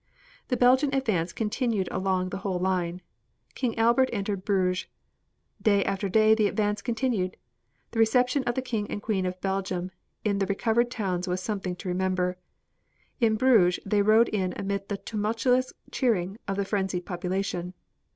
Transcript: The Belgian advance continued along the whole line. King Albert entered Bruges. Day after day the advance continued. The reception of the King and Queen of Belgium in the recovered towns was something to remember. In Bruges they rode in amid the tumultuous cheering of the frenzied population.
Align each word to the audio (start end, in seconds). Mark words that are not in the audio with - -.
The 0.47 0.57
Belgian 0.57 0.95
advance 0.95 1.31
continued 1.31 1.87
along 1.91 2.29
the 2.29 2.37
whole 2.39 2.57
line. 2.57 3.03
King 3.53 3.77
Albert 3.77 4.09
entered 4.11 4.43
Bruges. 4.43 4.87
Day 5.61 5.85
after 5.85 6.09
day 6.09 6.33
the 6.33 6.47
advance 6.47 6.81
continued. 6.81 7.37
The 7.91 7.99
reception 7.99 8.43
of 8.45 8.55
the 8.55 8.63
King 8.63 8.89
and 8.89 8.99
Queen 8.99 9.27
of 9.27 9.39
Belgium 9.41 9.91
in 10.25 10.39
the 10.39 10.47
recovered 10.47 10.89
towns 10.89 11.27
was 11.27 11.39
something 11.39 11.75
to 11.75 11.87
remember. 11.87 12.39
In 13.19 13.35
Bruges 13.35 13.79
they 13.85 14.01
rode 14.01 14.29
in 14.29 14.53
amid 14.57 14.87
the 14.89 14.97
tumultuous 14.97 15.71
cheering 15.91 16.39
of 16.47 16.57
the 16.57 16.65
frenzied 16.65 17.05
population. 17.05 17.75